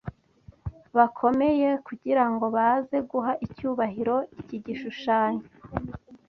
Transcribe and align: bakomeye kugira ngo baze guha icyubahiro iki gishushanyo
bakomeye 0.97 1.69
kugira 1.87 2.23
ngo 2.31 2.45
baze 2.55 2.97
guha 3.09 3.31
icyubahiro 3.45 4.17
iki 4.41 4.57
gishushanyo 4.65 5.45